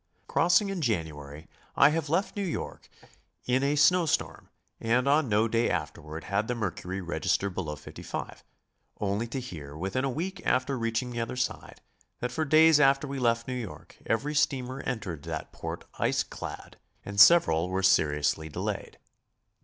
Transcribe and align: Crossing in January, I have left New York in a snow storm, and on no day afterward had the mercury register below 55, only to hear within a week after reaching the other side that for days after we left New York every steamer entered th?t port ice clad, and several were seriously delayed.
Crossing 0.25 0.69
in 0.71 0.81
January, 0.81 1.47
I 1.75 1.89
have 1.89 2.09
left 2.09 2.35
New 2.35 2.41
York 2.41 2.89
in 3.45 3.61
a 3.61 3.75
snow 3.75 4.07
storm, 4.07 4.49
and 4.79 5.07
on 5.07 5.29
no 5.29 5.47
day 5.47 5.69
afterward 5.69 6.23
had 6.23 6.47
the 6.47 6.55
mercury 6.55 7.01
register 7.01 7.51
below 7.51 7.75
55, 7.75 8.43
only 8.99 9.27
to 9.27 9.39
hear 9.39 9.77
within 9.77 10.03
a 10.03 10.09
week 10.09 10.41
after 10.43 10.75
reaching 10.75 11.11
the 11.11 11.21
other 11.21 11.35
side 11.35 11.81
that 12.19 12.31
for 12.31 12.45
days 12.45 12.79
after 12.79 13.05
we 13.07 13.19
left 13.19 13.47
New 13.47 13.53
York 13.53 13.95
every 14.07 14.33
steamer 14.33 14.81
entered 14.87 15.21
th?t 15.23 15.45
port 15.51 15.85
ice 15.99 16.23
clad, 16.23 16.77
and 17.05 17.19
several 17.19 17.69
were 17.69 17.83
seriously 17.83 18.49
delayed. 18.49 18.97